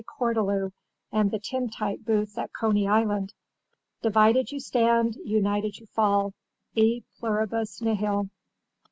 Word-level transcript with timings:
Cortelyou 0.17 0.71
and 1.11 1.29
the 1.29 1.37
tintype 1.37 1.99
booths 2.03 2.35
at 2.35 2.49
Coney 2.59 2.87
Island. 2.87 3.35
Divided 4.01 4.51
you 4.51 4.59
stand, 4.59 5.17
united 5.23 5.77
you 5.77 5.85
fall. 5.85 6.33
E 6.73 7.03
pluribus 7.19 7.83
nihil. 7.83 8.27